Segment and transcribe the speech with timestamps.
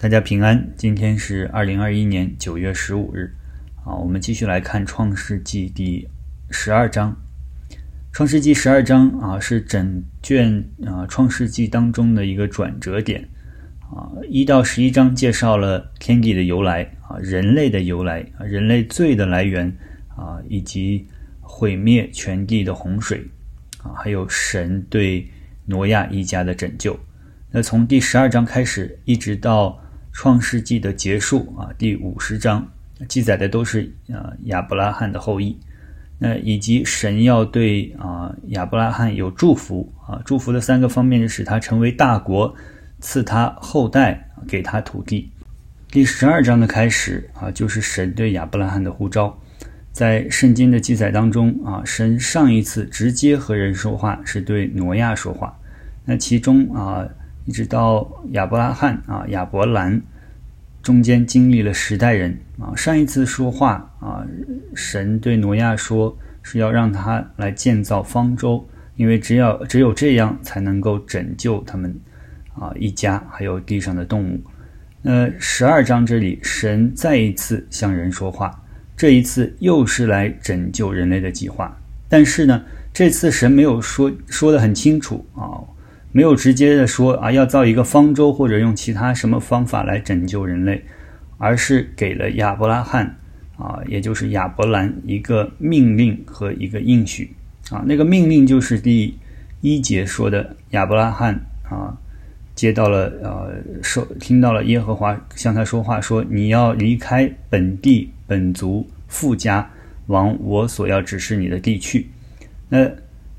[0.00, 3.34] 大家平安，今天是二零二一年九月十五日，
[3.84, 6.08] 啊，我们继续来看《创世纪》第
[6.50, 7.14] 十二章。
[8.10, 13.28] 《创世纪》十二章啊，是整卷啊《创世纪》当中的一个转折点，
[13.94, 19.70] 啊，一到十一章介绍了天地的由来，啊，人类的由来，啊，人类罪的来源，
[20.16, 21.06] 啊，以及
[21.42, 23.22] 毁灭全地的洪水，
[23.82, 25.28] 啊，还有神对
[25.66, 26.98] 挪亚一家的拯救。
[27.50, 29.78] 那从第十二章开始，一直到
[30.20, 32.68] 创世纪的结束啊，第五十章
[33.08, 35.58] 记载的都是啊亚伯拉罕的后裔，
[36.18, 42.54] 那以及神要对啊亚伯拉罕有祝福啊，祝福的三个方面是使他成为大国，
[43.00, 45.30] 赐他后代，给他土地。
[45.90, 49.34] 第十二章的开始啊，就是神对亚伯拉罕的呼召，
[49.90, 55.58] 在圣经的记载当中啊，神上一次直接和人说话是对挪亚说话，
[56.04, 57.08] 那其中啊。
[57.46, 60.00] 一直到亚伯拉罕啊，亚伯兰
[60.82, 62.74] 中间经历了十代人啊。
[62.76, 64.26] 上一次说话啊，
[64.74, 71.94] 神对挪亚说是要让他来建造方舟，因为只要只有这样才能够拯救他们
[72.54, 74.40] 啊一家，还有地上的动物。
[75.02, 78.62] 那十二章这里，神再一次向人说话，
[78.96, 81.74] 这一次又是来拯救人类的计划。
[82.08, 85.60] 但是呢，这次神没有说说的很清楚啊。
[86.12, 90.84] 没有直接的说啊，要造一个方舟，或者用其他什么方法来拯救人类，
[91.38, 93.16] 而是给了亚伯拉罕
[93.56, 97.32] 啊，也就是亚伯兰一个命令和一个应许
[97.70, 97.84] 啊。
[97.86, 99.16] 那个命令就是第
[99.60, 101.96] 一节说的，亚伯拉罕啊，
[102.56, 109.70] 接到了呃，受听到了耶和华向他说话，说你要离开本地本族富家，
[110.06, 112.08] 往我所要指示你的地去。
[112.68, 112.90] 那。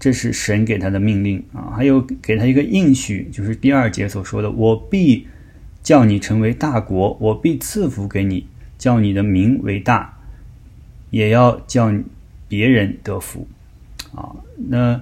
[0.01, 5.27] 这是神给他的命令啊，还有给他一个应许，就是第二节所说的：“我必
[5.83, 8.47] 叫你成为大国，我必赐福给你，
[8.79, 10.17] 叫你的名为大，
[11.11, 11.93] 也要叫
[12.47, 13.47] 别人得福。”
[14.15, 14.33] 啊，
[14.69, 14.99] 那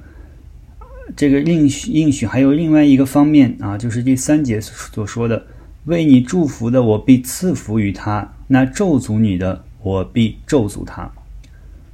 [1.16, 5.48] 这个应许应许还有另外一个方面啊，就是第三节所说的
[5.88, 11.10] ：“为你祝福的，我必赐福于他；那咒诅你的，我必咒诅他。”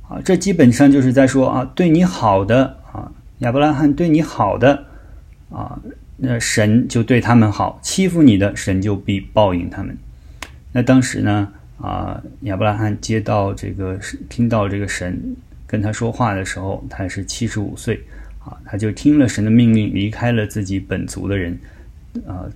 [0.09, 2.77] 啊，这基本上就是在说啊，对你好的。
[3.40, 4.85] 亚伯拉罕对你好的
[5.50, 5.78] 啊，
[6.18, 9.97] 那神就对他们好；欺负你的，神就必报应他们。
[10.72, 15.35] 那当时呢啊，亚伯拉罕接到这个听到这个神
[15.68, 18.01] 跟他说话的时候，他是七十五岁
[18.40, 21.59] 啊，他就听了神的命令，离开了自己本族的人
[22.25, 22.47] 啊，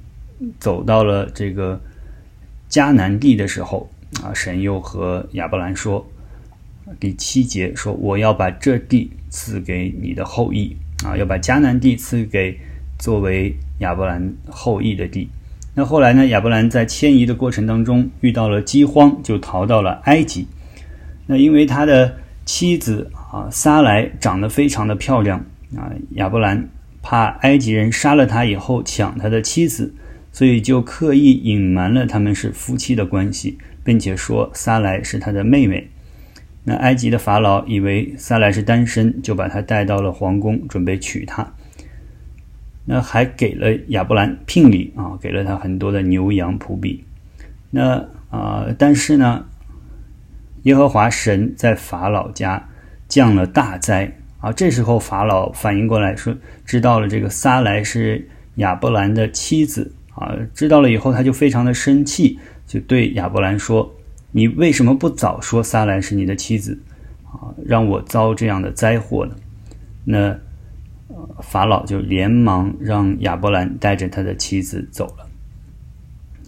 [0.59, 1.79] 走到了这个
[2.69, 3.89] 迦南地的时候
[4.23, 6.09] 啊，神又和亚伯兰说。
[7.00, 12.57] 第七节说：“我要把这地赐给你的后裔啊，要把迦南地赐给
[12.97, 15.29] 作为亚伯兰后裔的地。
[15.75, 16.25] 那后来呢？
[16.27, 20.47] 亚伯兰在迁移的过程当中遇到了饥荒，就逃到了埃及。
[21.27, 25.45] 那因为他的妻子啊撒来长得非常的漂亮
[25.77, 26.67] 啊，亚伯兰
[27.01, 29.94] 怕埃及人杀了他以后抢他的妻子，
[30.33, 35.88] 所以就刻意隐瞒了他们是夫妻的关系，并且说撒来是他的妹妹。”
[36.69, 41.52] 那埃及的法老以为撒莱是单身，就把他带到了皇宫，准备娶她。
[42.85, 47.03] 那还给了亚伯兰聘礼啊，给了他很多的牛羊仆婢。
[47.72, 49.44] 那啊，但是呢，
[50.62, 52.69] 耶和华神在法老家
[53.07, 54.51] 降了大灾啊。
[54.51, 62.38] 这时候法老反应过来，说知道了这个撒莱是亚伯兰的妻子啊，知道了以后他就非常的生气，
[62.68, 63.91] 就对亚伯兰说。
[64.31, 66.79] 你为什么不早说撒兰是你的妻子
[67.25, 67.50] 啊？
[67.66, 69.35] 让我遭这样的灾祸呢？
[70.06, 70.40] 那
[71.41, 75.28] 法老就连忙让亚伯兰带着他的妻子走了。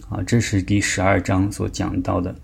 [0.08, 2.34] 啊，这是第十二章所讲到的。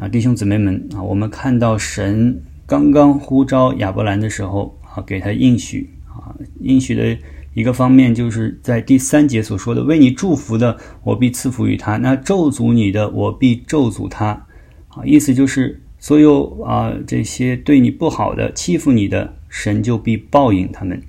[0.00, 7.16] 啊，弟兄姊妹们啊，我们看到神刚刚呼召亚伯兰的时候啊，给他应许啊，应许的。
[7.52, 14.46] 一个方面就是在第三节所说的“为你祝福的，我必赐福于他；那咒诅你的，我必咒诅他。”
[14.90, 21.02] 啊，意思就是所有啊这些对你不好的、欺负你的，神就必报应他们。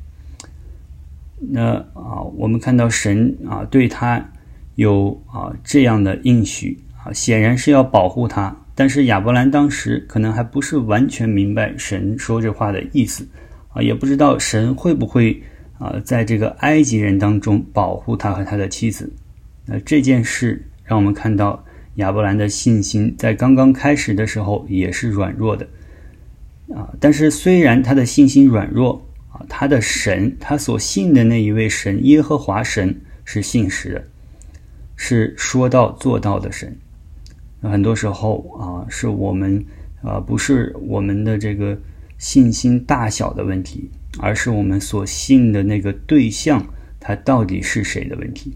[1.49, 4.31] 那啊，我们看到神啊对他
[4.75, 8.55] 有啊这样的应许啊，显然是要保护他。
[8.73, 13.27] 但是亚伯兰当时可能还不是完全明白神说这话的意思
[13.73, 15.43] 啊，也不知道神会不会。
[15.81, 19.11] 啊，在这个埃及人当中保护他和他的妻子，
[19.65, 25.67] 那这件事让我们看到亚伯兰的信心在刚刚开始的时候也是软弱的
[26.73, 26.93] 啊。
[26.99, 34.03] 但是虽然他的信心软弱啊，他的神，他所信的那一位神耶和华神是信实的。
[35.03, 36.77] 是说到做到的神。
[37.61, 39.65] 很多时候啊，是我们
[40.03, 41.75] 啊，不是我们的这个
[42.19, 43.89] 信心大小的问题，
[44.19, 46.63] 而是我们所信的那个对象，
[46.99, 48.55] 他到底是谁的问题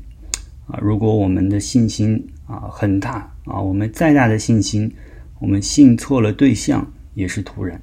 [0.68, 0.78] 啊？
[0.82, 4.92] 如果我们的信心啊很大啊，我们再大的信心，
[5.40, 7.82] 我们信错了对象也是徒然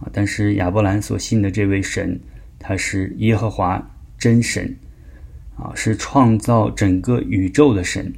[0.00, 0.08] 啊。
[0.12, 2.20] 但是亚伯兰所信的这位神，
[2.58, 4.76] 他是耶和华真神
[5.56, 8.12] 啊，是创造整个宇宙的神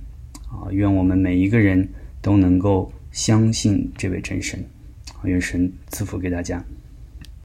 [0.48, 0.70] 啊。
[0.70, 1.88] 愿我们每一个人。
[2.20, 4.62] 都能够相信这位真神，
[5.22, 6.62] 愿神赐福给大家。